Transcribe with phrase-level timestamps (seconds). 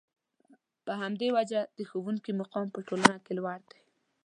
[0.85, 3.81] په همدې وجه د ښوونکي مقام په ټولنه کې لوړ دی.